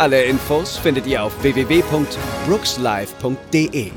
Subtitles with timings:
[0.00, 3.90] Alle Infos findet ihr auf www.brookslive.de.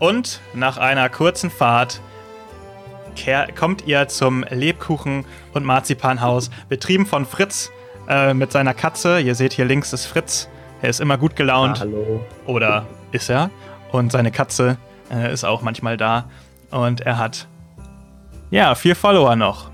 [0.00, 2.00] Und nach einer kurzen Fahrt
[3.56, 5.24] kommt ihr zum Lebkuchen-
[5.54, 7.70] und Marzipanhaus, betrieben von Fritz
[8.08, 9.20] äh, mit seiner Katze.
[9.20, 10.48] Ihr seht hier links ist Fritz.
[10.82, 11.78] Er ist immer gut gelaunt.
[11.78, 12.20] Hallo.
[12.46, 13.50] Oder ist er?
[13.92, 14.76] Und seine Katze
[15.08, 16.24] äh, ist auch manchmal da.
[16.72, 17.46] Und er hat,
[18.50, 19.70] ja, vier Follower noch.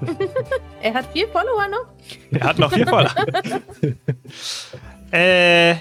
[0.82, 1.86] Er hat vier Follower noch?
[2.30, 3.10] Er hat noch vier Follower.
[5.10, 5.74] äh,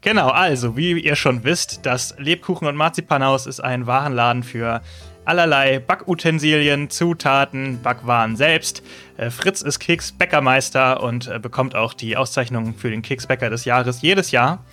[0.00, 4.80] genau, also, wie ihr schon wisst, das Lebkuchen- und Marzipanhaus ist ein Warenladen für
[5.24, 8.82] allerlei Backutensilien, Zutaten, Backwaren selbst.
[9.18, 14.00] Äh, Fritz ist Keksbäckermeister und äh, bekommt auch die Auszeichnung für den Keksbäcker des Jahres
[14.00, 14.64] jedes Jahr.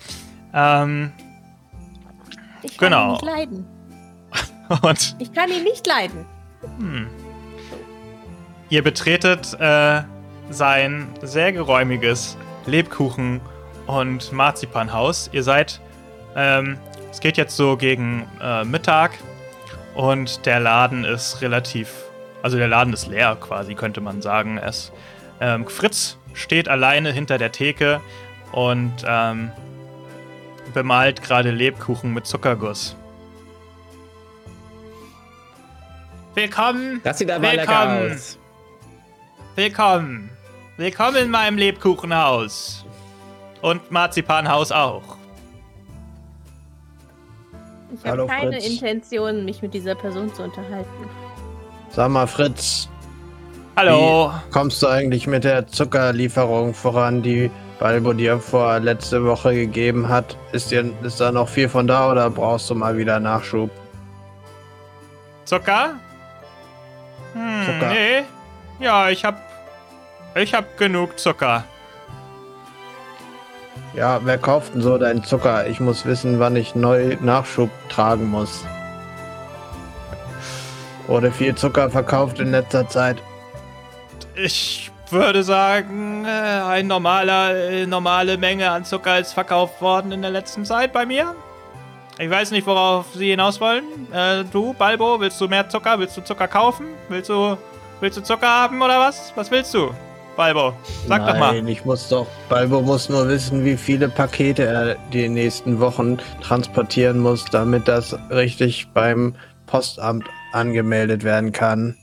[0.54, 1.12] Ähm,
[2.62, 3.06] Ich kann Genau.
[3.08, 3.66] ihn nicht leiden.
[4.82, 6.24] und Ich kann ihn nicht leiden.
[8.68, 10.02] Ihr betretet äh,
[10.50, 12.36] sein sehr geräumiges
[12.66, 13.40] Lebkuchen-
[13.86, 15.30] und Marzipanhaus.
[15.32, 15.80] Ihr seid,
[16.34, 16.76] ähm,
[17.12, 19.12] es geht jetzt so gegen äh, Mittag
[19.94, 21.92] und der Laden ist relativ,
[22.42, 24.58] also der Laden ist leer quasi, könnte man sagen.
[24.58, 24.90] Es,
[25.40, 28.00] ähm, Fritz steht alleine hinter der Theke
[28.50, 29.52] und ähm,
[30.74, 32.96] bemalt gerade Lebkuchen mit Zuckerguss.
[36.34, 37.00] Willkommen!
[37.04, 38.12] Das sieht aber lecker Willkommen.
[38.12, 38.38] aus.
[39.56, 40.28] Willkommen.
[40.76, 42.84] Willkommen in meinem Lebkuchenhaus.
[43.62, 45.16] Und Marzipanhaus auch.
[47.94, 48.68] Ich habe keine Fritz.
[48.68, 51.08] Intention, mich mit dieser Person zu unterhalten.
[51.88, 52.90] Sag mal, Fritz,
[53.78, 54.30] Hallo.
[54.30, 60.10] wie kommst du eigentlich mit der Zuckerlieferung voran, die Balbo dir vor letzte Woche gegeben
[60.10, 60.36] hat?
[60.52, 63.70] Ist, dir, ist da noch viel von da oder brauchst du mal wieder Nachschub?
[65.46, 65.94] Zucker?
[67.32, 67.88] Hm, Zucker.
[67.88, 68.24] Nee.
[68.84, 69.45] Ja, ich hab.
[70.36, 71.64] Ich hab genug Zucker.
[73.94, 75.66] Ja, wer kauft denn so deinen Zucker?
[75.66, 78.62] Ich muss wissen, wann ich neu Nachschub tragen muss.
[81.06, 83.16] Wurde viel Zucker verkauft in letzter Zeit?
[84.34, 90.20] Ich würde sagen, äh, eine normaler, äh, normale Menge an Zucker ist verkauft worden in
[90.20, 91.34] der letzten Zeit bei mir.
[92.18, 93.84] Ich weiß nicht, worauf Sie hinaus wollen.
[94.12, 95.98] Äh, du, Balbo, willst du mehr Zucker?
[95.98, 96.88] Willst du Zucker kaufen?
[97.08, 97.56] Willst du,
[98.00, 99.32] willst du Zucker haben oder was?
[99.36, 99.94] Was willst du,
[100.36, 100.74] Balbo?
[101.08, 101.68] Sag Nein, doch mal.
[101.68, 102.26] ich muss doch.
[102.48, 108.16] Balbo muss nur wissen, wie viele Pakete er die nächsten Wochen transportieren muss, damit das
[108.30, 109.34] richtig beim
[109.66, 111.96] Postamt angemeldet werden kann.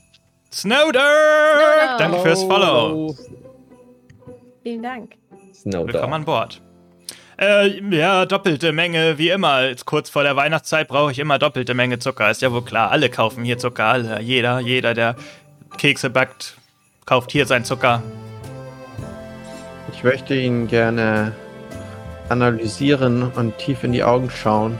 [0.52, 1.00] Snowder!
[1.00, 1.98] Snowder!
[1.98, 3.16] Danke fürs Follow.
[4.62, 5.12] Vielen Dank.
[5.64, 6.60] Willkommen an Bord.
[7.36, 9.64] Äh, ja, doppelte Menge, wie immer.
[9.64, 12.30] Jetzt kurz vor der Weihnachtszeit brauche ich immer doppelte Menge Zucker.
[12.30, 12.90] Ist ja wohl klar.
[12.90, 13.86] Alle kaufen hier Zucker.
[13.86, 14.20] Alle.
[14.20, 15.16] Jeder, jeder, der
[15.76, 16.56] Kekse backt,
[17.06, 18.02] kauft hier seinen Zucker.
[20.04, 21.32] Ich möchte ihn gerne
[22.28, 24.78] analysieren und tief in die Augen schauen.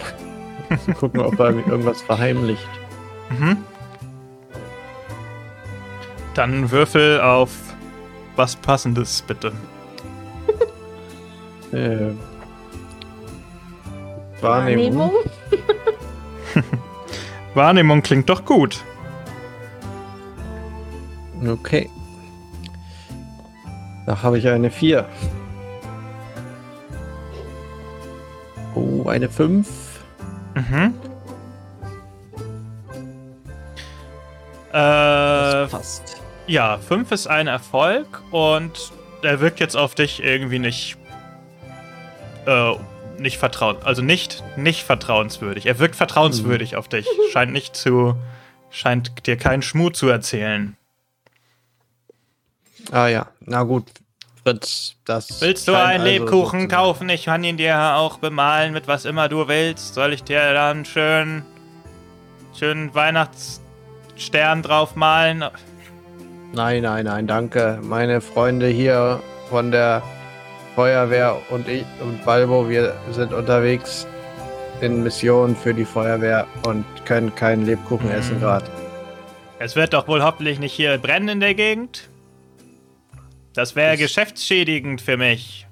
[1.00, 2.68] Gucken, ob er mir irgendwas verheimlicht.
[3.30, 3.56] Mhm.
[6.34, 7.52] Dann würfel auf
[8.36, 9.52] was Passendes, bitte.
[11.72, 12.10] Äh,
[14.42, 15.12] Wahrnehmung.
[17.54, 18.84] Wahrnehmung klingt doch gut.
[21.44, 21.88] Okay.
[24.06, 25.06] Da habe ich eine 4.
[28.74, 29.68] Oh, eine 5.
[30.54, 30.94] Mhm.
[34.70, 36.20] Äh, passt.
[36.46, 38.92] Ja, 5 ist ein Erfolg und
[39.22, 40.96] er wirkt jetzt auf dich irgendwie nicht.
[42.46, 42.74] Äh,
[43.18, 43.76] nicht vertrauen.
[43.84, 45.66] Also nicht, nicht vertrauenswürdig.
[45.66, 47.06] Er wirkt vertrauenswürdig auf dich.
[47.32, 48.16] Scheint nicht zu.
[48.70, 50.76] Scheint dir keinen Schmut zu erzählen.
[52.92, 53.84] Ah ja, na gut.
[54.44, 55.40] Fritz, das.
[55.40, 57.08] Willst du einen also Lebkuchen so zu- kaufen?
[57.08, 59.94] Ich kann ihn dir auch bemalen mit was immer du willst.
[59.94, 61.42] Soll ich dir dann schön.
[62.56, 65.44] schönen Weihnachtsstern draufmalen?
[66.52, 67.80] Nein, nein, nein, danke.
[67.82, 69.20] Meine Freunde hier
[69.50, 70.02] von der
[70.76, 74.06] Feuerwehr und ich und Balbo, wir sind unterwegs
[74.80, 78.14] in Mission für die Feuerwehr und können keinen Lebkuchen Mhm.
[78.14, 78.66] essen gerade.
[79.58, 82.08] Es wird doch wohl hoffentlich nicht hier brennen in der Gegend.
[83.54, 85.66] Das wäre geschäftsschädigend für mich.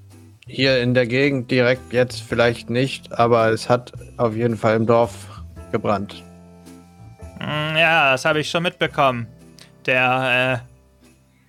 [0.46, 4.87] Hier in der Gegend direkt jetzt vielleicht nicht, aber es hat auf jeden Fall im
[4.87, 5.43] Dorf
[5.73, 6.23] gebrannt.
[7.38, 9.26] Hm, Ja, das habe ich schon mitbekommen.
[9.87, 10.69] Der äh,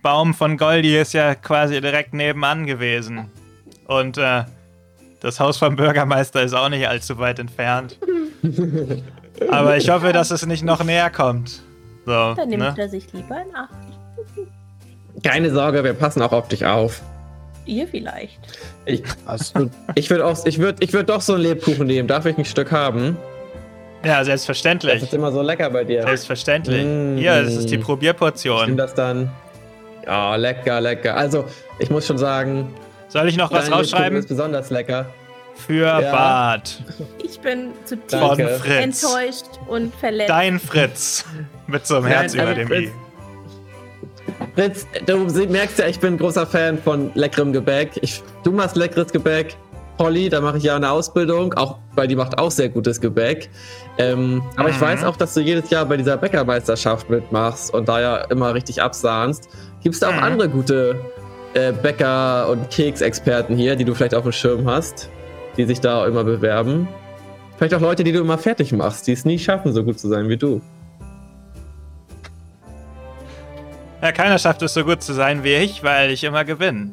[0.02, 3.30] Baum von Goldi ist ja quasi direkt nebenan gewesen.
[3.88, 4.44] Und äh,
[5.22, 8.00] das Haus vom Bürgermeister ist auch nicht allzu weit entfernt.
[9.50, 11.62] Aber ich hoffe, dass es nicht noch näher kommt.
[12.06, 12.76] So, Dann nimmt ne?
[12.78, 13.70] er sich lieber in Acht.
[15.24, 17.02] Keine Sorge, wir passen auch auf dich auf.
[17.66, 18.40] Ihr vielleicht.
[18.86, 19.04] Ich,
[19.96, 22.08] ich würde auch, ich würde, ich würd doch so einen Lebkuchen nehmen.
[22.10, 23.18] Darf ich ein Stück haben?
[24.04, 25.02] Ja, Das selbstverständlich.
[25.02, 26.02] ist immer so lecker bei dir.
[26.04, 26.84] Selbstverständlich.
[26.84, 27.16] Mm.
[27.18, 28.76] Hier, das ist die Ich nehme Probierportion.
[28.76, 29.32] das dann.
[30.06, 31.16] Ja, lecker, lecker.
[31.16, 31.46] Also,
[31.80, 32.74] ich muss schon sagen,
[33.08, 34.18] Soll ich noch was rausschreiben?
[34.20, 35.06] ist besonders lecker.
[35.56, 36.12] Für Ja.
[36.12, 36.84] Bart.
[37.24, 38.14] Ich bin zutiefst
[38.68, 40.30] enttäuscht und verletzt.
[40.32, 41.24] Dein Fritz.
[41.68, 42.92] Mit so einem Herz Nein, über aber dem Fritz- I.
[44.56, 47.92] Fritz, du merkst ja, ich bin ein großer Fan von leckerem Gebäck.
[48.02, 49.56] Ich, du machst leckeres Gebäck.
[49.98, 53.50] Polly, da mache ich ja eine Ausbildung, auch weil die macht auch sehr gutes Gebäck.
[54.00, 54.82] Ähm, aber ich Mhm.
[54.82, 58.82] weiß auch, dass du jedes Jahr bei dieser Bäckermeisterschaft mitmachst und da ja immer richtig
[58.82, 59.50] absahnst.
[59.84, 60.24] Gibt es da auch Mhm.
[60.24, 60.96] andere gute
[61.54, 65.10] äh, Bäcker- und Keksexperten hier, die du vielleicht auf dem Schirm hast,
[65.56, 66.88] die sich da immer bewerben?
[67.58, 70.08] Vielleicht auch Leute, die du immer fertig machst, die es nie schaffen, so gut zu
[70.08, 70.62] sein wie du.
[74.04, 76.92] Ja, keiner schafft es so gut zu sein wie ich, weil ich immer gewinne.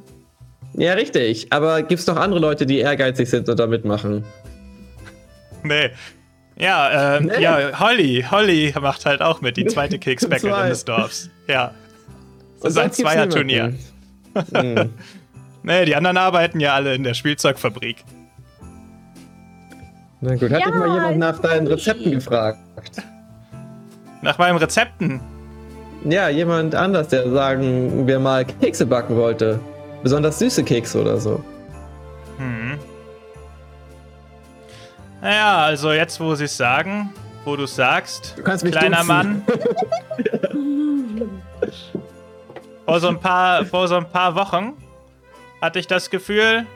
[0.75, 1.49] Ja, richtig.
[1.53, 4.25] Aber gibt's doch andere Leute, die ehrgeizig sind und da mitmachen?
[5.63, 5.91] Nee.
[6.57, 7.43] Ja, ähm, Nee.
[7.43, 8.25] ja, Holly.
[8.31, 10.69] Holly macht halt auch mit, die zweite Keksbäckerin Zwei.
[10.71, 11.31] des Dorfs.
[11.49, 11.73] Ja.
[12.63, 13.75] Das ist ein Zweierturnier.
[14.55, 14.79] niemanden.
[14.87, 14.91] Hm.
[15.63, 18.03] Nee, die anderen arbeiten ja alle in der Spielzeugfabrik.
[20.23, 21.67] Na gut, hat Ja, dich mal jemand nach deinen.
[21.67, 22.59] Rezepten gefragt?
[24.23, 25.21] Nach meinen Rezepten.
[26.05, 29.61] Ja, jemand anders, der sagen wir mal Kekse backen wollte.
[30.03, 31.43] Besonders süße Kekse oder so.
[32.39, 32.79] Hm.
[35.21, 37.13] Naja, also jetzt, wo sie es sagen,
[37.45, 39.05] wo du es sagst, Du kannst mich kleiner.
[39.05, 39.43] Mann.
[42.87, 44.73] vor, so ein paar, vor so ein paar Wochen
[45.61, 46.67] hatte ich das Gefühl,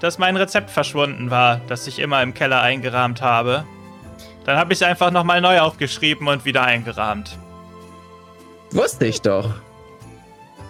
[0.00, 3.64] dass mein Rezept verschwunden war, das ich immer im Keller eingerahmt habe.
[4.44, 7.38] Dann habe ich es einfach nochmal neu aufgeschrieben und wieder eingerahmt.
[8.72, 9.54] Wusste ich doch.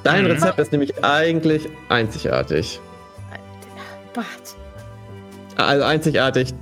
[0.05, 0.33] Dein Hm.
[0.33, 2.81] Rezept ist nämlich eigentlich einzigartig.
[4.15, 4.27] Bart.
[5.57, 6.55] Also einzigartig,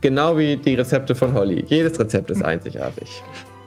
[0.00, 1.64] genau wie die Rezepte von Holly.
[1.68, 3.22] Jedes Rezept ist einzigartig.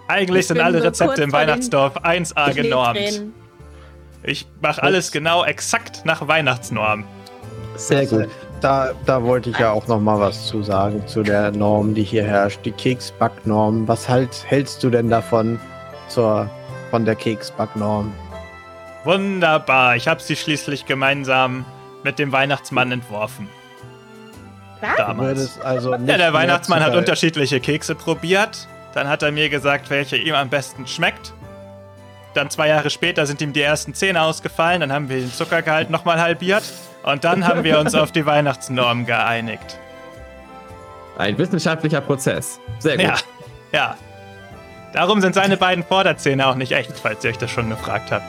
[0.07, 3.23] Eigentlich Ich sind alle so Rezepte im Weihnachtsdorf 1A genormt.
[4.23, 7.05] Ich mache alles genau exakt nach Weihnachtsnorm.
[7.75, 8.27] Sehr gut.
[8.59, 12.03] Da, da wollte ich ja auch noch mal was zu sagen zu der Norm, die
[12.03, 13.87] hier herrscht, die Keksbacknorm.
[13.87, 15.59] Was halt hältst du denn davon
[16.09, 16.49] zur
[16.89, 18.13] von der Keksbacknorm?
[19.03, 21.65] Wunderbar, ich habe sie schließlich gemeinsam
[22.03, 23.49] mit dem Weihnachtsmann entworfen.
[24.81, 24.95] Was?
[24.97, 25.61] Damals.
[25.61, 28.67] also nicht Ja, der Weihnachtsmann hat unterschiedliche Kekse probiert.
[28.93, 31.33] Dann hat er mir gesagt, welche ihm am besten schmeckt.
[32.33, 34.81] Dann zwei Jahre später sind ihm die ersten Zähne ausgefallen.
[34.81, 36.63] Dann haben wir den Zuckergehalt nochmal halbiert.
[37.03, 39.77] Und dann haben wir uns auf die Weihnachtsnorm geeinigt.
[41.17, 42.59] Ein wissenschaftlicher Prozess.
[42.79, 43.05] Sehr gut.
[43.05, 43.15] Ja,
[43.73, 43.97] ja.
[44.93, 48.25] Darum sind seine beiden Vorderzähne auch nicht echt, falls ihr euch das schon gefragt habt.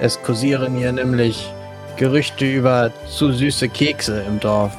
[0.00, 1.52] Es kursieren hier nämlich
[1.96, 4.76] Gerüchte über zu süße Kekse im Dorf.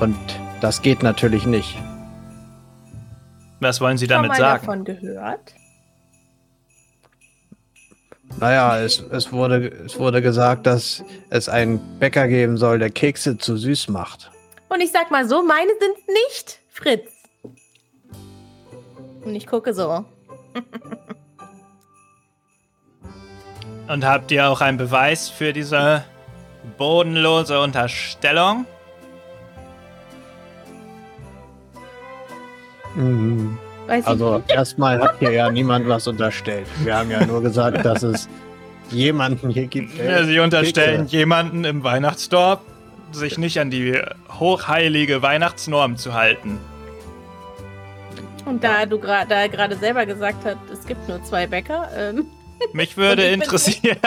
[0.00, 0.16] Und
[0.62, 1.76] das geht natürlich nicht.
[3.60, 4.66] Was wollen Sie damit mal sagen?
[4.66, 5.54] davon gehört?
[8.40, 13.38] Naja, es, es, wurde, es wurde gesagt, dass es einen Bäcker geben soll, der Kekse
[13.38, 14.30] zu süß macht.
[14.70, 17.13] Und ich sag mal so, meine sind nicht Fritz.
[19.24, 20.04] Und ich gucke so.
[23.88, 26.04] Und habt ihr auch einen Beweis für diese
[26.78, 28.64] bodenlose Unterstellung?
[32.96, 36.66] Ich Also erstmal hat hier ja niemand was unterstellt.
[36.82, 38.28] Wir haben ja nur gesagt, dass es
[38.90, 39.98] jemanden hier gibt.
[39.98, 42.60] der Ja, sie unterstellen Kekse- jemanden im Weihnachtsdorf,
[43.12, 44.00] sich nicht an die
[44.38, 46.58] hochheilige Weihnachtsnorm zu halten.
[48.46, 52.26] Und da du gra- da gerade selber gesagt hast, es gibt nur zwei Bäcker, ähm,
[52.72, 53.98] Mich würde ich interessieren,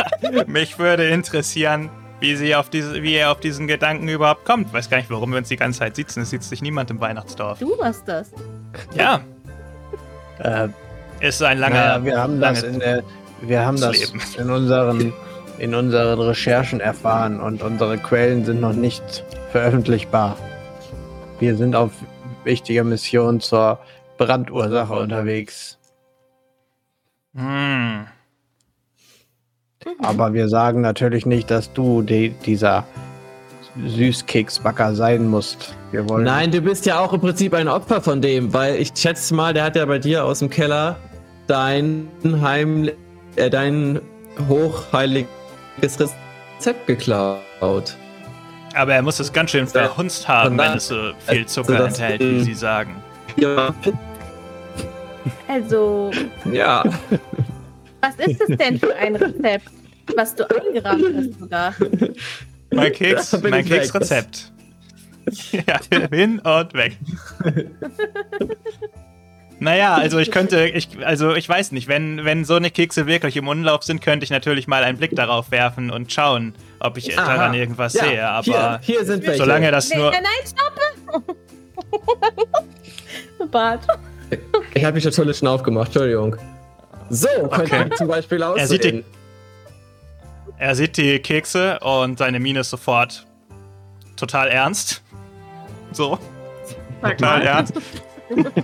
[0.46, 4.72] mich würde interessieren, wie sie auf diese, wie er auf diesen Gedanken überhaupt kommt.
[4.72, 6.20] Weiß gar nicht, warum wir uns die ganze Zeit sitzen.
[6.22, 7.58] Es sitzt sich niemand im Weihnachtsdorf.
[7.58, 8.30] du machst das.
[8.96, 9.20] Ja,
[10.38, 10.68] Äh,
[11.20, 11.74] ist ein langer.
[11.98, 13.02] naja, wir haben das in der,
[13.42, 14.20] wir haben das Leben.
[14.38, 15.12] in unseren,
[15.58, 20.36] in unseren Recherchen erfahren und unsere Quellen sind noch nicht veröffentlichbar.
[21.40, 21.90] Wir sind auf
[22.46, 23.78] wichtiger Mission zur
[24.16, 25.78] Brandursache unterwegs.
[27.34, 28.06] Hm.
[30.02, 32.84] Aber wir sagen natürlich nicht, dass du die, dieser
[33.86, 35.74] Süßkeksbacker sein musst.
[35.92, 36.24] Wir wollen.
[36.24, 39.52] Nein, du bist ja auch im Prinzip ein Opfer von dem, weil ich schätze mal,
[39.52, 40.96] der hat ja bei dir aus dem Keller
[41.46, 42.08] dein
[42.40, 42.90] Heim,
[43.36, 44.00] äh, dein
[44.48, 45.26] hochheiliges
[45.80, 47.96] Rezept geklaut.
[48.76, 50.94] Aber er muss es ganz schön verhunzt haben, wenn es so
[51.26, 52.96] viel also Zucker das- enthält, wie Sie sagen.
[53.36, 53.74] Ja,
[55.48, 56.10] Also,
[56.52, 56.84] ja.
[58.00, 59.68] was ist es denn für ein Rezept,
[60.16, 61.74] was du eingerahmt hast sogar?
[62.70, 63.64] Mein Keks, mein.
[63.64, 64.52] Keksrezept.
[65.50, 65.80] Ja,
[66.12, 66.96] hin und weg.
[69.58, 73.36] Naja, also ich könnte, ich, also ich weiß nicht, wenn, wenn so eine Kekse wirklich
[73.36, 77.18] im Umlauf sind, könnte ich natürlich mal einen Blick darauf werfen und schauen, ob ich
[77.18, 77.26] Aha.
[77.26, 78.28] daran irgendwas ja, sehe.
[78.28, 79.38] Aber hier, hier sind welche.
[79.38, 80.10] solange das nur.
[80.10, 81.36] nein, nein, stoppe!
[83.50, 83.86] Bart.
[84.74, 86.36] Ich habe mich natürlich schon aufgemacht, Entschuldigung.
[87.10, 87.90] So könnte Okay.
[87.96, 88.60] zum Beispiel aussehen.
[88.60, 89.04] Er sieht die-
[90.58, 93.26] Er sieht die Kekse und seine Miene ist sofort
[94.16, 95.02] total ernst.
[95.92, 96.18] So,
[97.02, 97.74] total ernst.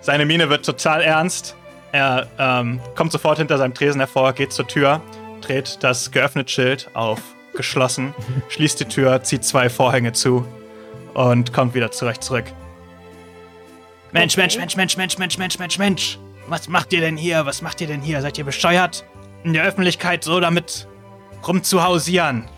[0.00, 1.56] Seine Miene wird total ernst.
[1.92, 5.00] Er ähm, kommt sofort hinter seinem Tresen hervor, geht zur Tür,
[5.42, 7.20] dreht das geöffnete Schild auf
[7.54, 8.14] geschlossen,
[8.48, 10.46] schließt die Tür, zieht zwei Vorhänge zu
[11.14, 12.44] und kommt wieder zurecht zurück.
[14.12, 16.18] Mensch, Mensch, Mensch, Mensch, Mensch, Mensch, Mensch, Mensch, Mensch.
[16.48, 17.46] Was macht ihr denn hier?
[17.46, 18.20] Was macht ihr denn hier?
[18.20, 19.04] Seid ihr bescheuert?
[19.44, 20.86] In der Öffentlichkeit so damit
[21.46, 22.48] rumzuhausieren?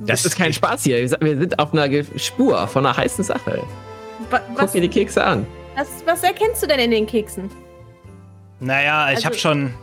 [0.00, 0.98] Das ist kein Spaß hier.
[1.20, 3.62] Wir sind auf einer Spur von einer heißen Sache.
[4.30, 5.46] Wa- Guck Was, dir die Kekse an.
[5.76, 7.50] was, was erkennst du denn in den Keksen?
[8.60, 9.74] Naja, ich Also- hab schon.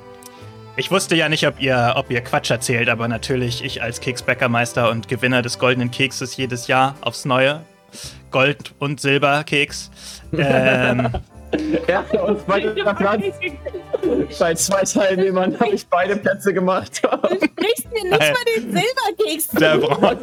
[0.77, 4.89] Ich wusste ja nicht, ob ihr, ob ihr Quatsch erzählt, aber natürlich, ich als Keksbäckermeister
[4.89, 7.61] und Gewinner des goldenen Kekses jedes Jahr aufs Neue.
[8.31, 9.91] Gold- und Silberkeks.
[10.33, 11.09] Ähm,
[11.85, 12.61] Ja, und bei,
[14.39, 17.01] bei zwei Teilnehmern habe ich beide Plätze gemacht.
[17.03, 19.57] Sprichst mir nicht Äh, mal den Silberkeks zu.
[19.57, 20.17] der, Bron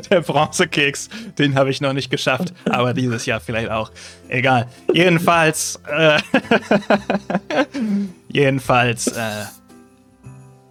[0.10, 3.90] der Bronzekeks, den habe ich noch nicht geschafft, aber dieses Jahr vielleicht auch.
[4.28, 4.68] Egal.
[4.94, 6.18] Jedenfalls, äh,
[8.28, 9.44] jedenfalls, äh,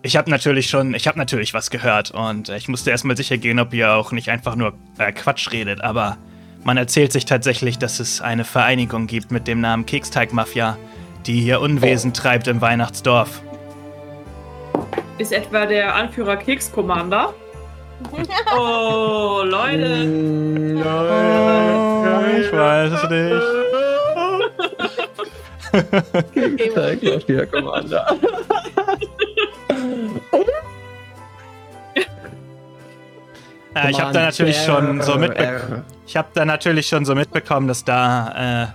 [0.02, 3.60] ich habe natürlich schon, ich habe natürlich was gehört und ich musste erstmal sicher gehen,
[3.60, 6.18] ob ihr auch nicht einfach nur äh, Quatsch redet, aber
[6.64, 10.78] man erzählt sich tatsächlich, dass es eine Vereinigung gibt mit dem Namen Keksteig-Mafia,
[11.26, 13.42] die hier Unwesen treibt im Weihnachtsdorf.
[15.18, 17.34] Ist etwa der Anführer Keks Commander?
[18.58, 20.08] Oh, Leute.
[22.40, 23.44] ich weiß es nicht.
[26.34, 28.18] Keksteig-Mafia Commander.
[33.84, 35.84] Ja, ich habe da natürlich schon so mitbekommen.
[36.08, 38.68] Ich habe da natürlich schon so mitbekommen, dass da äh,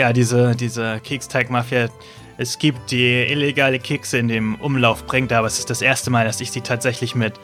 [0.00, 1.88] ja diese diese Keksteig-Mafia
[2.36, 6.24] es gibt, die illegale Kekse in dem Umlauf bringt, aber es ist das erste Mal,
[6.24, 7.34] dass ich sie tatsächlich mit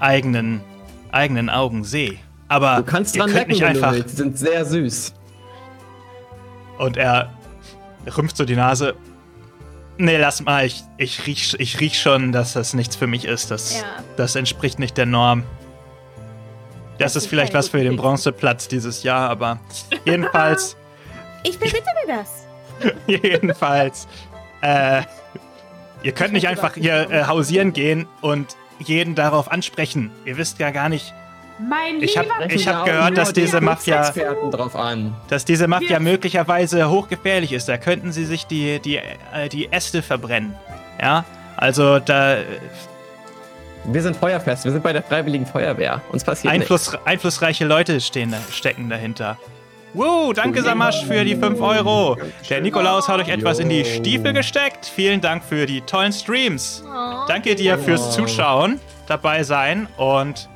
[0.00, 0.60] eigenen
[1.12, 2.16] eigenen Augen sehe.
[2.48, 3.94] Aber Du kannst dran lecken, du einfach.
[3.94, 5.14] Die sind sehr süß.
[6.78, 7.30] und er
[8.16, 8.94] rümpft so die Nase.
[9.98, 13.50] Nee, lass mal, ich, ich, riech, ich riech schon, dass das nichts für mich ist.
[13.50, 13.84] Das, Ja.
[14.16, 15.44] das entspricht nicht der Norm.
[17.00, 17.96] Das, ist vielleicht was für den.
[17.96, 19.58] Bronzeplatz dieses Jahr, aber
[20.04, 20.76] jedenfalls,
[21.42, 22.46] Ich verbitte mir das.
[23.06, 24.06] jedenfalls,
[24.62, 25.02] äh,
[26.02, 30.10] ihr könnt nicht einfach hier äh, hausieren gehen und jeden darauf ansprechen.
[30.24, 31.12] Ihr wisst ja gar nicht,
[31.58, 35.14] Mein Ich hab- lieber Ich hab gehört, nur dass die diese Mafia- Experten drauf an.
[35.28, 37.68] dass diese Mafia Wir- möglicherweise hochgefährlich ist.
[37.68, 40.54] Da könnten sie sich die, die, äh, die Äste verbrennen.
[41.00, 41.24] Ja,
[41.56, 42.36] also da
[43.84, 44.64] Wir sind feuerfest.
[44.64, 46.00] Wir sind bei der Freiwilligen Feuerwehr.
[46.12, 49.38] Uns passiert Einfluss, einflussreiche Leute stehen, da- stecken dahinter.
[49.94, 52.16] Wow, danke Samasch für die 5 Euro.
[52.48, 54.86] Der Nikolaus hat euch etwas in die Stiefel gesteckt.
[54.86, 56.84] Vielen Dank für die tollen Streams.
[57.26, 60.48] Danke dir fürs Zuschauen, dabei sein und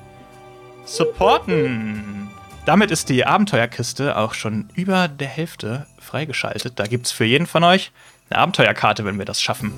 [0.85, 2.28] supporten.
[2.64, 6.78] Damit ist die Abenteuerkiste auch schon über der Hälfte freigeschaltet.
[6.78, 7.90] Da gibt es für jeden von euch
[8.31, 9.73] eine Abenteuerkarte, wenn wir das schaffen.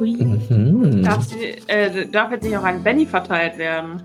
[0.00, 0.16] Ui.
[0.16, 1.02] Mhm.
[1.04, 4.02] Darf, sie- äh, darf jetzt nicht auch ein Benny verteilt werden?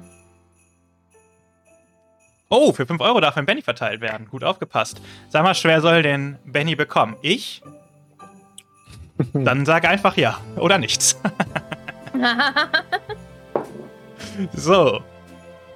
[2.49, 4.27] Oh, für 5 Euro darf ein Benny verteilt werden.
[4.29, 5.01] Gut aufgepasst.
[5.29, 7.15] Sag mal, wer soll den Benny bekommen?
[7.21, 7.61] Ich?
[9.33, 11.19] Dann sag einfach ja oder nichts.
[14.53, 15.01] so.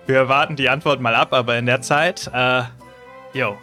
[0.05, 2.63] Wir warten die Antwort mal ab, aber in der Zeit, äh,
[3.33, 3.57] yo.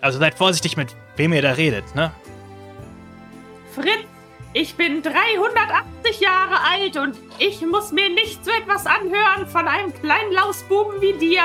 [0.00, 2.10] Also seid vorsichtig mit wem ihr da redet, ne?
[3.74, 4.07] Fritz,
[4.52, 9.92] ich bin 380 Jahre alt und ich muss mir nicht so etwas anhören von einem
[9.94, 11.42] kleinen Lausbuben wie dir.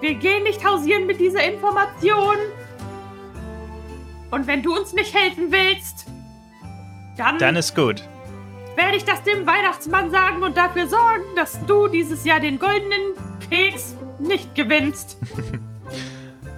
[0.00, 2.36] Wir gehen nicht hausieren mit dieser Information.
[4.30, 6.06] Und wenn du uns nicht helfen willst,
[7.16, 8.02] dann, Dann ist gut.
[8.74, 13.12] werde ich das dem Weihnachtsmann sagen und dafür sorgen, dass du dieses Jahr den goldenen
[13.48, 15.16] Keks nicht gewinnst.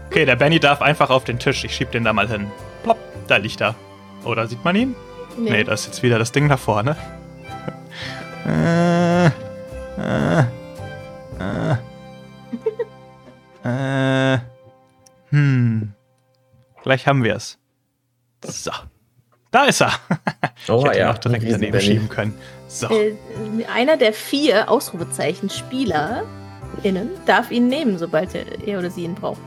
[0.08, 1.62] Okay, der Benny darf einfach auf den Tisch.
[1.64, 2.50] Ich schieb den da mal hin.
[2.84, 2.96] Plopp,
[3.28, 3.74] da liegt er.
[4.24, 4.94] Oder sieht man ihn?
[5.38, 6.96] Nee, da ist jetzt wieder das Ding da vorne.
[8.46, 10.44] äh, äh,
[11.40, 11.76] äh,
[13.64, 14.38] äh,
[15.30, 15.92] hm.
[16.82, 17.58] Gleich haben wir es.
[18.44, 18.70] So.
[19.50, 19.92] Da ist er.
[20.68, 22.34] Oh ich hätte ihn ja, auch direkt daneben schieben können.
[22.66, 22.88] So.
[22.88, 23.14] Äh,
[23.72, 26.24] einer der vier Ausrufezeichen Spieler
[26.82, 29.40] innen darf ihn nehmen, sobald er, er oder sie ihn braucht.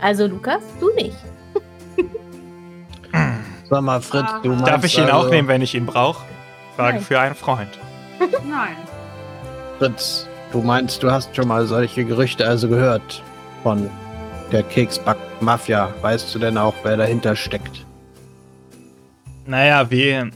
[0.00, 1.16] Also Lukas, du nicht.
[3.68, 6.24] Sag mal, Fritz, du meinst Darf ich ihn also, auch nehmen, wenn ich ihn brauche?
[6.76, 7.04] Frage Nein.
[7.04, 7.78] für einen Freund.
[8.48, 8.76] Nein.
[9.78, 13.22] Fritz, du meinst, du hast schon mal solche Gerüchte also gehört
[13.62, 13.90] von
[14.52, 15.92] der Keksback-Mafia.
[16.00, 17.84] Weißt du denn auch, wer dahinter steckt?
[19.44, 20.30] Naja, wie.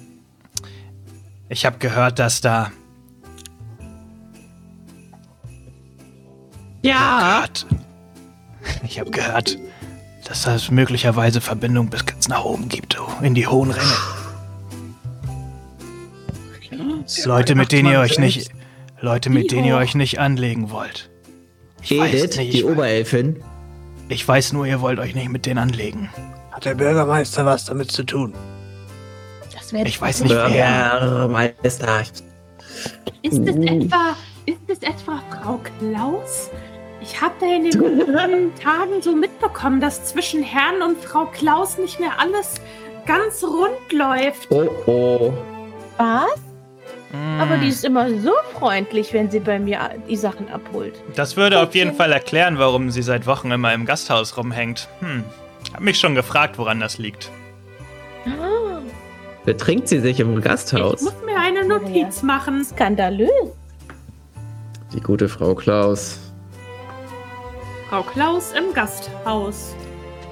[1.48, 2.70] Ich habe gehört, dass da.
[6.82, 7.44] Ja.
[7.44, 7.66] Gehört.
[8.84, 9.58] Ich habe gehört,
[10.24, 13.92] dass es möglicherweise Verbindung bis ganz nach oben gibt, in die hohen Ränge.
[17.24, 18.50] Leute, mit denen ihr euch nicht.
[19.00, 21.10] Leute, mit denen ihr euch nicht anlegen wollt.
[21.82, 23.42] Ich weiß Edith, nicht, die Oberelfin.
[24.08, 26.08] ich weiß nur, ihr wollt euch nicht mit denen anlegen.
[26.52, 28.32] Hat der Bürgermeister was damit zu tun?
[29.52, 31.00] Das werde Ich weiß nicht, wer.
[31.00, 32.02] Bürgermeister.
[33.22, 36.50] Ist es etwa, ist es etwa Frau Klaus?
[37.02, 41.78] Ich habe da in den letzten Tagen so mitbekommen, dass zwischen Herrn und Frau Klaus
[41.78, 42.54] nicht mehr alles
[43.06, 44.48] ganz rund läuft.
[44.50, 45.32] Oh oh.
[45.98, 46.34] Was?
[47.10, 47.40] Hm.
[47.40, 50.94] Aber die ist immer so freundlich, wenn sie bei mir die Sachen abholt.
[51.16, 54.88] Das würde auf jeden Fall erklären, warum sie seit Wochen immer im Gasthaus rumhängt.
[55.00, 55.24] Hm.
[55.74, 57.30] Hab mich schon gefragt, woran das liegt.
[58.26, 58.78] Ah,
[59.44, 61.02] Betrinkt sie sich im Ich Gasthaus?
[61.02, 62.64] muss mir eine Notiz machen.
[62.64, 63.28] skandalös.
[64.94, 66.18] Die gute Frau Klaus.
[67.92, 69.74] Frau Klaus im Gasthaus.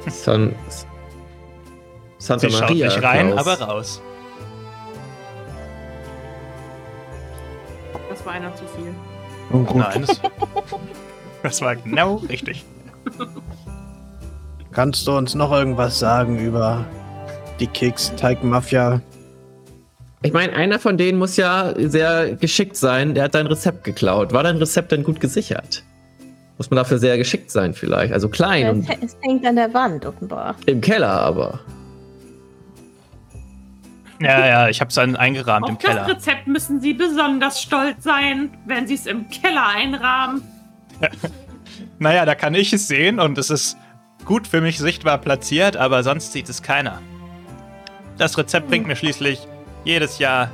[0.06, 0.54] San,
[2.16, 2.86] Santa Sie schaut Maria.
[2.86, 3.46] nicht rein, Klaus.
[3.46, 4.02] aber raus.
[8.08, 8.94] Das war einer zu viel.
[9.50, 10.20] Nun gut, Nein, das,
[11.42, 12.64] das war genau richtig.
[14.72, 16.86] kannst du uns noch irgendwas sagen über
[17.58, 19.02] die Keksteig-Mafia?
[20.22, 23.14] Ich meine, einer von denen muss ja sehr geschickt sein.
[23.14, 24.32] Der hat dein Rezept geklaut.
[24.32, 25.84] War dein Rezept denn gut gesichert?
[26.60, 28.12] Muss man dafür sehr geschickt sein vielleicht.
[28.12, 30.56] Also klein Es, und es hängt an der Wand offenbar.
[30.66, 31.60] im Keller aber.
[34.20, 36.06] Ja, ja, ich hab's dann eingerahmt Auf im das Keller.
[36.06, 40.42] Rezept müssen Sie besonders stolz sein, wenn Sie es im Keller einrahmen.
[41.98, 43.76] Naja, da kann ich es sehen und es ist
[44.26, 47.00] gut für mich sichtbar platziert, aber sonst sieht es keiner.
[48.18, 49.46] Das Rezept bringt mir schließlich
[49.84, 50.50] jedes Jahr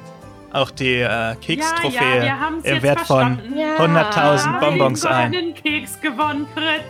[0.53, 3.59] auch die äh, Kekstrophäe wir haben's im Wert von verstanden.
[3.59, 3.66] Ja.
[3.79, 5.33] 100.000 Bonbons einen ein.
[5.33, 6.85] goldenen Keks gewonnen, Fritz.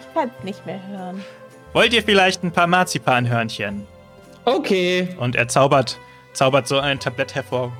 [0.00, 1.24] Ich kann es nicht mehr hören.
[1.72, 3.86] Wollt ihr vielleicht ein paar Marzipanhörnchen?
[4.44, 5.08] Okay.
[5.18, 5.98] Und er zaubert,
[6.32, 7.72] zaubert so ein Tablett hervor.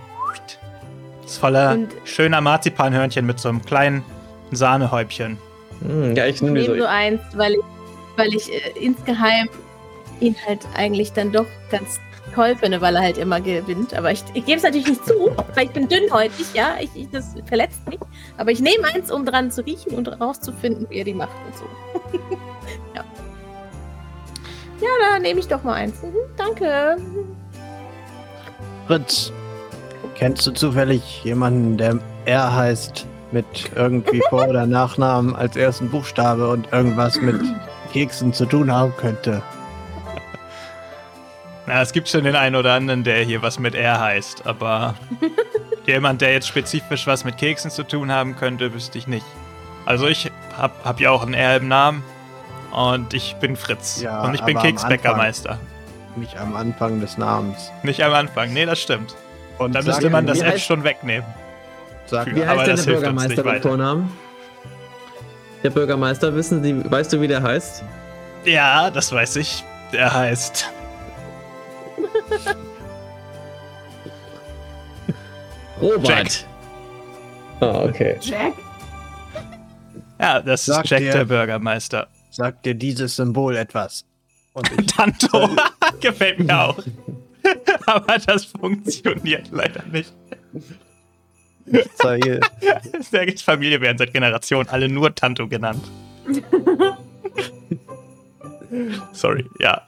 [1.23, 4.05] Das ist voller Und- schöner Marzipanhörnchen mit so einem kleinen
[4.51, 5.39] Sahnehäubchen.
[5.81, 6.77] Hm, ja, ich Ich nehme so.
[6.77, 7.61] so eins, weil ich,
[8.17, 9.49] weil ich äh, insgeheim
[10.21, 11.99] ihn halt eigentlich dann doch ganz
[12.35, 13.95] toll finde, weil er halt immer gewinnt.
[13.95, 16.77] Aber ich, ich gebe es natürlich nicht zu, weil ich bin dünnhäutig, ja.
[16.81, 18.01] Ich, ich, das verletzt mich.
[18.37, 21.57] Aber ich nehme eins, um dran zu riechen und rauszufinden, wie er die macht und
[21.57, 22.19] so.
[22.95, 23.05] ja.
[24.81, 26.03] Ja, da nehme ich doch mal eins.
[26.03, 26.97] Mhm, danke.
[28.87, 29.33] Fritz,
[30.15, 36.49] kennst du zufällig jemanden, der R heißt, mit irgendwie Vor- oder Nachnamen als ersten Buchstabe
[36.49, 37.41] und irgendwas mit
[37.93, 39.43] Keksen zu tun haben könnte?
[41.75, 44.95] Na, es gibt schon den einen oder anderen, der hier was mit R heißt, aber
[45.87, 49.27] jemand, der jetzt spezifisch was mit Keksen zu tun haben könnte, wüsste ich nicht.
[49.85, 52.05] Also ich hab, hab ja auch ein R im Namen
[52.71, 55.59] und ich bin Fritz Ja, und ich bin Keksbäckermeister.
[56.15, 57.73] Nicht am Anfang des Namens.
[57.83, 59.17] Nicht am Anfang, nee, das stimmt.
[59.59, 61.27] Und Da sag müsste man das F schon wegnehmen.
[62.07, 63.63] Sag Wie Wie heißt denn das der Bürgermeister mit.
[63.63, 64.17] Vornamen?
[65.65, 67.83] Der Bürgermeister, wissen Sie, weißt du, wie der heißt?
[68.45, 69.65] Ja, das weiß ich.
[69.93, 70.71] Der heißt.
[75.81, 76.07] Robert.
[76.09, 76.31] Jack.
[77.61, 78.17] Ah, okay.
[78.21, 78.55] Jack?
[80.21, 82.09] Ja, das Sagt ist Jack der- der Bürgermeister.
[82.31, 84.05] sagt dir dieses Symbol etwas?
[84.55, 85.49] Und ich Tanto
[86.01, 86.79] gefällt mir auch.
[87.87, 90.13] Aber das funktioniert leider nicht.
[91.97, 92.81] zeige, Der
[93.43, 95.83] Familie werden seit Generationen alle nur Tanto genannt.
[99.13, 99.83] Sorry, ja.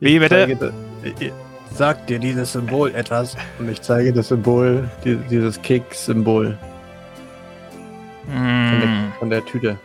[0.00, 0.72] Wie bitte?
[1.74, 3.36] Sagt dir dieses Symbol etwas?
[3.58, 6.58] Und ich zeige das Symbol, die, dieses Keks-Symbol
[8.26, 9.78] von, Hm, der- von der Tüte.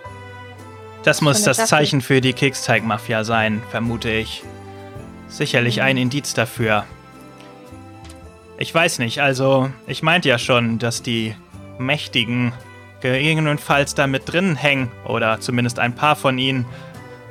[1.04, 1.70] das muss das Tafel.
[1.70, 4.44] Zeichen für die Keksteigmafia sein, vermute ich.
[5.28, 6.84] Sicherlich ein Indiz dafür.
[8.58, 11.36] Ich weiß nicht, also ich meinte ja schon, dass die
[11.78, 12.54] Mächtigen
[13.02, 16.66] gegebenenfalls da mit drin hängen oder zumindest ein paar von ihnen.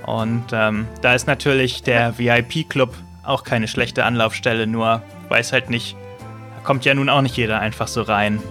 [0.07, 5.96] Und ähm, da ist natürlich der VIP-Club auch keine schlechte Anlaufstelle, nur weiß halt nicht,
[6.20, 8.42] da kommt ja nun auch nicht jeder einfach so rein.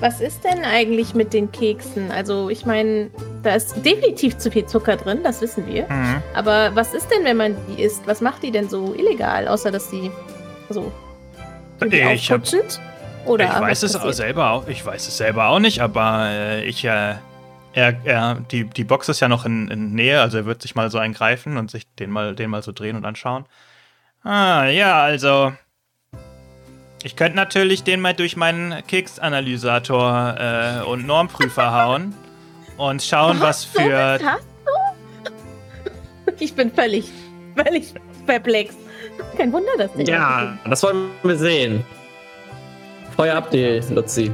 [0.00, 2.12] Was ist denn eigentlich mit den Keksen?
[2.12, 3.10] Also, ich meine,
[3.42, 5.88] da ist definitiv zu viel Zucker drin, das wissen wir.
[5.88, 6.22] Mhm.
[6.34, 8.06] Aber was ist denn, wenn man die isst?
[8.06, 10.12] Was macht die denn so illegal, außer dass sie
[10.68, 10.92] so
[11.82, 12.42] die Ich hab-?
[13.26, 14.68] Oder ich weiß es auch selber auch.
[14.68, 17.16] Ich weiß es selber auch nicht, aber äh, ich, äh,
[17.72, 20.74] er, er, die, die Box ist ja noch in, in Nähe, also er wird sich
[20.74, 23.44] mal so eingreifen und sich den mal, den mal so drehen und anschauen.
[24.24, 25.52] Ah, ja, also.
[27.04, 32.14] Ich könnte natürlich den mal durch meinen Keksanalysator äh, und Normprüfer hauen
[32.76, 33.90] und schauen, was So für.
[33.90, 34.44] was hast
[36.26, 36.34] du?
[36.40, 37.10] Ich bin völlig,
[37.56, 37.94] völlig
[38.26, 38.74] perplex.
[39.36, 41.84] Kein Wunder, dass der Ja, das wollen wir sehen.
[43.16, 44.32] Feuer ab, die Luzi.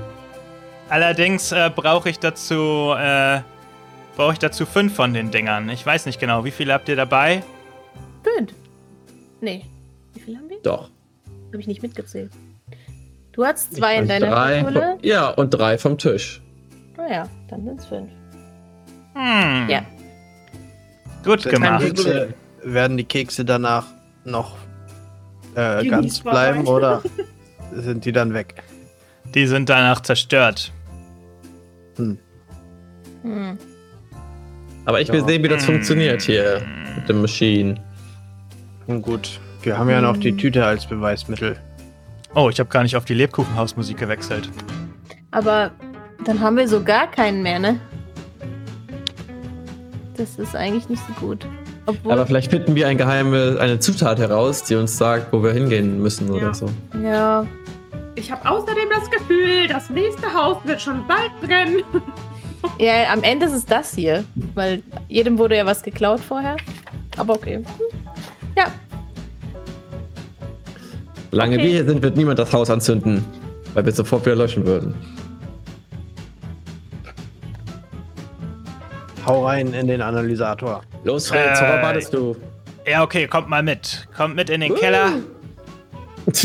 [0.94, 2.94] Allerdings äh, brauche ich dazu.
[2.96, 3.40] Äh,
[4.14, 5.68] brauche ich dazu fünf von den Dingern.
[5.68, 7.42] Ich weiß nicht genau, wie viele habt ihr dabei?
[8.22, 8.52] Fünf.
[9.40, 9.64] Nee.
[10.12, 10.58] Wie viel haben wir?
[10.62, 10.90] Doch.
[11.48, 12.30] Habe ich nicht mitgezählt.
[13.32, 14.96] Du hast zwei in Und deiner drei.
[15.02, 16.40] Ja, und drei vom Tisch.
[16.96, 18.10] Naja, dann sind es fünf.
[19.14, 19.68] Hm.
[19.68, 19.82] Ja.
[21.24, 21.82] Gut Werden gemacht.
[21.82, 23.86] die Kekse, werden die Kekse danach
[24.24, 24.54] noch
[25.56, 27.02] äh, ganz bleiben oder
[27.72, 28.62] sind die dann weg?
[29.34, 30.70] Die sind danach zerstört.
[31.96, 32.18] Hm.
[34.84, 35.26] Aber ich will Ja.
[35.26, 36.60] sehen, wie das funktioniert hier
[36.96, 37.76] mit dem Machine.
[38.86, 41.56] Nun gut, wir haben ja noch die Tüte als Beweismittel.
[42.34, 44.50] Oh, ich habe gar nicht auf die Lebkuchenhausmusik gewechselt.
[45.30, 45.70] Aber
[46.24, 47.80] dann haben wir so gar keinen mehr, ne?
[50.16, 51.46] Das ist eigentlich nicht so gut.
[51.86, 55.52] Obwohl, Aber vielleicht finden wir ein geheime, eine Zutat heraus, die uns sagt, wo wir
[55.52, 56.34] hingehen müssen Ja.
[56.34, 56.70] oder so.
[57.02, 57.46] ja,
[58.16, 61.82] Ich habe außerdem das Gefühl, das nächste Haus wird schon bald brennen.
[62.78, 64.24] ja, am Ende ist es das hier.
[64.54, 66.56] Weil jedem wurde ja was geklaut vorher.
[67.16, 67.62] Aber okay.
[68.56, 68.66] Ja,
[71.30, 71.64] Solange Okay.
[71.64, 73.24] wir hier sind, wird niemand das Haus anzünden,
[73.74, 74.94] weil wir sofort wieder löschen würden.
[79.26, 80.82] Hau rein in den Analysator.
[81.02, 82.36] Los, Fred, Äh, worauf wartest du?
[82.86, 84.06] Ja, okay, kommt mal mit.
[84.16, 85.14] Kommt mit in den Keller.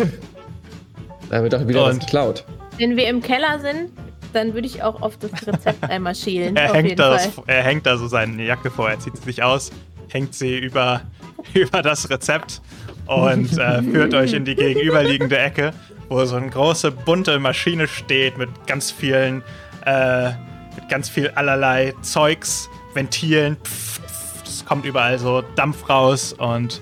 [1.29, 2.43] Da wird doch wieder was Und- geklaut.
[2.77, 3.91] wenn wir im Keller sind,
[4.33, 6.55] dann würde ich auch auf das Rezept einmal schielen.
[6.55, 7.27] Er auf hängt, jeden da Fall.
[7.35, 9.71] das, er hängt da so seine Jacke vor, er zieht sie sich aus,
[10.09, 11.01] hängt sie über,
[11.53, 12.61] über das Rezept
[13.07, 15.73] und äh, führt euch in die gegenüberliegende Ecke,
[16.09, 19.41] wo so eine große bunte Maschine steht mit ganz vielen,
[19.85, 20.29] äh,
[20.75, 23.57] mit ganz viel allerlei Zeugs, Ventilen.
[23.63, 26.81] Pff, pff, Es kommt überall so Dampf raus und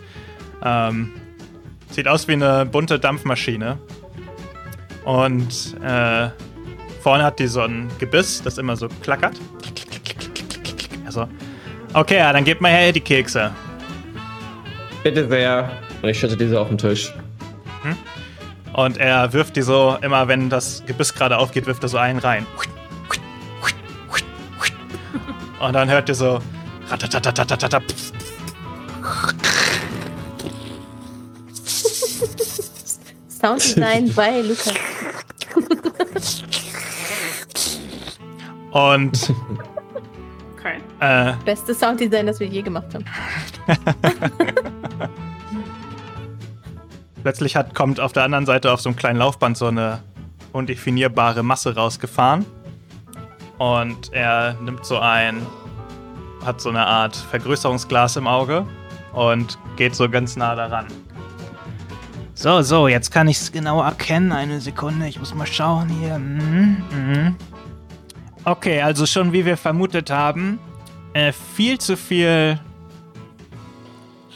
[0.63, 1.13] ähm,
[1.91, 3.77] sieht aus wie eine bunte Dampfmaschine.
[5.07, 6.27] Und äh,
[7.01, 9.37] vorne hat die so ein Gebiss, das immer so klackert.
[11.05, 11.29] Also,
[11.93, 13.51] okay, ja, dann gebt mal her die Kekse.
[15.03, 15.71] Bitte sehr.
[16.01, 17.13] Und ich schütte diese auf den Tisch.
[18.73, 22.19] Und er wirft die so, immer wenn das Gebiss gerade aufgeht, wirft er so einen
[22.19, 22.45] rein.
[25.61, 26.41] Und dann hört ihr so.
[26.89, 28.11] pf,
[33.39, 34.96] Sounddesign bei Lukas.
[38.77, 39.33] Und
[40.57, 40.77] Okay.
[40.99, 43.05] äh, Beste Sounddesign, das wir je gemacht haben.
[47.23, 49.99] plötzlich hat, kommt auf der anderen Seite auf so einem kleinen Laufband so eine
[50.53, 52.45] undefinierbare Masse rausgefahren.
[53.57, 55.45] Und er nimmt so ein,
[56.45, 58.65] hat so eine Art Vergrößerungsglas im Auge
[59.13, 60.85] und geht so ganz nah daran.
[62.35, 64.31] So, so, jetzt kann ich es genau erkennen.
[64.31, 66.19] Eine Sekunde, ich muss mal schauen hier.
[66.19, 67.35] Mhm, mhm.
[68.47, 70.57] Okay, also schon wie wir vermutet haben,
[71.11, 72.57] äh, viel zu viel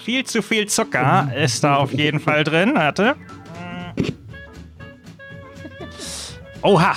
[0.03, 2.73] viel zu viel Zucker ist da auf jeden Fall drin.
[2.75, 3.15] Warte.
[6.61, 6.93] Oha.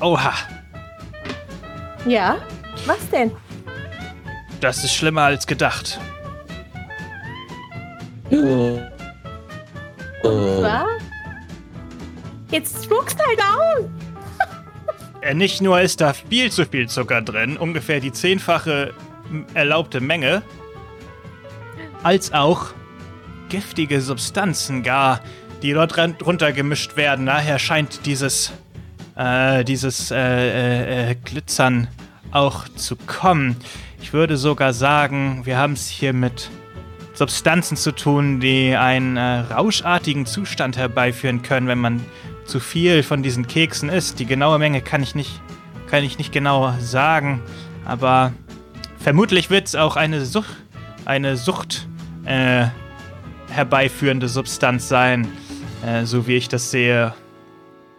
[0.00, 0.32] Oha.
[2.06, 2.38] Ja?
[2.86, 3.32] Was denn?
[4.62, 6.00] Das ist schlimmer als gedacht.
[10.22, 10.86] Was?
[12.50, 13.95] Jetzt spuckst halt aus!
[15.26, 18.94] Äh, Nicht nur ist da viel zu viel Zucker drin, ungefähr die zehnfache
[19.54, 20.42] erlaubte Menge,
[22.02, 22.68] als auch
[23.48, 25.20] giftige Substanzen gar,
[25.62, 27.26] die dort runtergemischt werden.
[27.26, 28.52] Daher scheint dieses,
[29.16, 31.88] äh, dieses äh, äh, äh, Glitzern
[32.30, 33.56] auch zu kommen.
[34.00, 36.50] Ich würde sogar sagen, wir haben es hier mit
[37.14, 42.04] Substanzen zu tun, die einen äh, rauschartigen Zustand herbeiführen können, wenn man
[42.46, 44.18] zu viel von diesen Keksen isst.
[44.18, 45.40] Die genaue Menge kann ich nicht,
[45.90, 47.42] kann ich nicht genau sagen,
[47.84, 48.32] aber
[48.98, 50.56] vermutlich wird es auch eine Sucht,
[51.04, 51.86] eine Sucht
[52.24, 52.66] äh,
[53.50, 55.28] herbeiführende Substanz sein,
[55.86, 57.14] äh, so wie ich das sehe.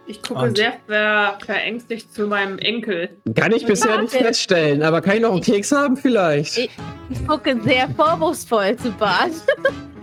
[0.06, 3.10] Ich gucke Und- sehr ver verängstigt zu meinem Enkel.
[3.34, 6.56] Kann ich bisher nicht feststellen, aber kann ich noch einen Keks haben vielleicht?
[6.56, 9.32] Ich gucke sehr vorwurfsvoll zu Bart.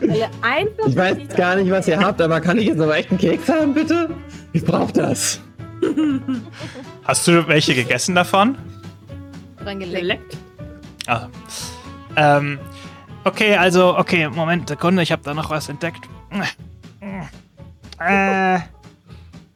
[0.00, 3.48] Ich weiß gar nicht, was ihr habt, aber kann ich jetzt aber echt einen Keks
[3.48, 4.10] haben, bitte?
[4.52, 5.40] Ich brauch das.
[7.04, 8.56] Hast du welche gegessen davon?
[9.66, 10.00] dran geleckt.
[10.00, 10.36] Geleckt.
[11.06, 11.28] Ah.
[12.16, 12.58] Ähm,
[13.24, 16.08] okay, also, okay, Moment, Sekunde, ich habe da noch was entdeckt.
[17.98, 18.60] Äh,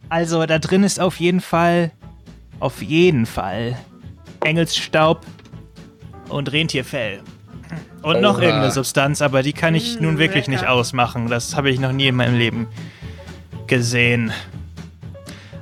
[0.09, 1.93] also, da drin ist auf jeden Fall,
[2.59, 3.77] auf jeden Fall
[4.45, 5.25] Engelsstaub
[6.29, 7.23] und Rentierfell.
[8.03, 8.43] Und noch Oha.
[8.43, 11.29] irgendeine Substanz, aber die kann ich Mm, nun wirklich nicht ausmachen.
[11.29, 12.67] Das habe ich noch nie in meinem Leben
[13.67, 14.33] gesehen.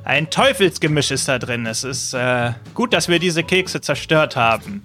[0.04, 1.66] Ein Teufelsgemisch ist da drin.
[1.66, 4.82] Es ist äh, gut, dass wir diese Kekse zerstört haben.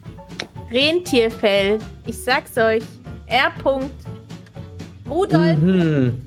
[0.72, 1.80] Rentierfell.
[2.06, 2.84] Ich sag's euch.
[3.28, 3.52] R.
[3.64, 3.90] -Punkt.
[5.10, 5.58] Rudolf.
[5.60, 6.22] Mhm.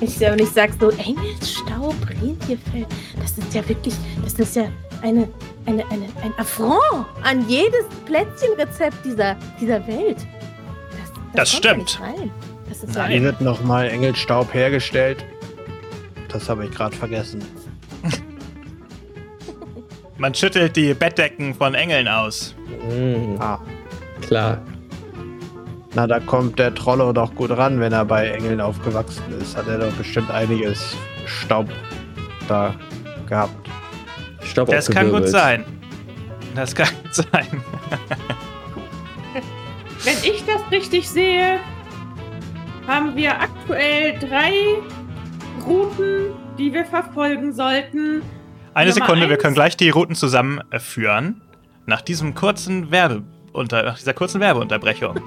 [0.00, 2.86] Ich, und ich sag so, Engelsstaub, Rentierfell.
[3.20, 4.64] Das ist ja wirklich, das ist ja
[5.02, 5.28] eine,
[5.66, 10.18] eine, eine, ein Affront an jedes Plätzchenrezept dieser, dieser Welt.
[10.98, 12.00] Das kommt ja stimmt.
[12.68, 13.22] Das ist Nein.
[13.22, 15.24] Wird nochmal Engelstaub hergestellt?
[16.28, 17.44] Das habe ich gerade vergessen.
[20.18, 22.54] Man schüttelt die Bettdecken von Engeln aus.
[22.88, 23.36] Mhm.
[23.40, 23.58] Ah,
[24.22, 24.58] Klar.
[25.94, 29.56] na, da kommt der Trollo doch gut ran, wenn er bei Engeln aufgewachsen ist.
[29.56, 30.96] Hat er doch bestimmt einiges
[31.26, 31.68] Staub
[32.48, 32.74] da
[33.28, 33.68] gehabt.
[34.54, 35.64] Staub Das kann gut sein.
[36.54, 37.60] Das kann gut sein.
[40.04, 41.58] Wenn ich das richtig sehe,
[42.86, 44.52] haben wir aktuell drei
[45.66, 48.22] Routen, die wir verfolgen sollten.
[48.74, 49.42] Eine Nummer Sekunde, wir eins.
[49.42, 51.40] können gleich die Routen zusammenführen.
[51.86, 55.20] Nach diesem kurzen Werbe unter, nach dieser kurzen Werbeunterbrechung.